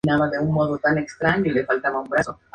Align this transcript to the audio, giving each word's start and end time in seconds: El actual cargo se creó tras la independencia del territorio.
El 0.03 0.13
actual 0.15 0.31
cargo 0.31 0.47
se 0.47 0.79
creó 0.79 0.79
tras 0.81 0.93
la 0.95 0.99
independencia 1.37 1.53
del 1.61 1.67
territorio. 1.67 2.39